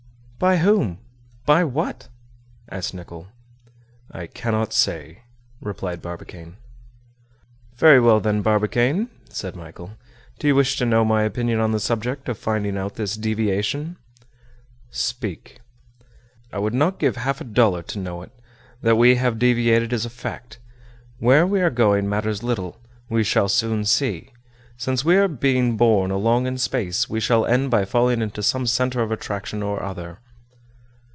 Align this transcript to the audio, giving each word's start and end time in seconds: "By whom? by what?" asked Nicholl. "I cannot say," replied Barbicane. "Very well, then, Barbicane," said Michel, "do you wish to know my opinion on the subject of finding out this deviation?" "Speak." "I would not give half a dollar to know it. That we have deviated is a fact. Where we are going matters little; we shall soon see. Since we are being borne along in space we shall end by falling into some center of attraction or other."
"By 0.49 0.57
whom? 0.57 0.97
by 1.45 1.63
what?" 1.63 2.07
asked 2.67 2.95
Nicholl. 2.95 3.27
"I 4.11 4.25
cannot 4.25 4.73
say," 4.73 5.19
replied 5.61 6.01
Barbicane. 6.01 6.57
"Very 7.77 7.99
well, 7.99 8.19
then, 8.19 8.41
Barbicane," 8.41 9.09
said 9.29 9.55
Michel, 9.55 9.97
"do 10.39 10.47
you 10.47 10.55
wish 10.55 10.77
to 10.77 10.85
know 10.87 11.05
my 11.05 11.21
opinion 11.21 11.59
on 11.59 11.73
the 11.73 11.79
subject 11.79 12.27
of 12.27 12.39
finding 12.39 12.75
out 12.75 12.95
this 12.95 13.15
deviation?" 13.17 13.97
"Speak." 14.89 15.59
"I 16.51 16.57
would 16.57 16.73
not 16.73 16.97
give 16.97 17.17
half 17.17 17.39
a 17.39 17.43
dollar 17.43 17.83
to 17.83 17.99
know 17.99 18.23
it. 18.23 18.31
That 18.81 18.95
we 18.95 19.17
have 19.17 19.37
deviated 19.37 19.93
is 19.93 20.07
a 20.07 20.09
fact. 20.09 20.57
Where 21.19 21.45
we 21.45 21.61
are 21.61 21.69
going 21.69 22.09
matters 22.09 22.41
little; 22.41 22.79
we 23.11 23.23
shall 23.23 23.47
soon 23.47 23.85
see. 23.85 24.31
Since 24.75 25.05
we 25.05 25.17
are 25.17 25.27
being 25.27 25.77
borne 25.77 26.09
along 26.09 26.47
in 26.47 26.57
space 26.57 27.07
we 27.07 27.19
shall 27.19 27.45
end 27.45 27.69
by 27.69 27.85
falling 27.85 28.23
into 28.23 28.41
some 28.41 28.65
center 28.65 29.03
of 29.03 29.11
attraction 29.11 29.61
or 29.61 29.83
other." 29.83 30.17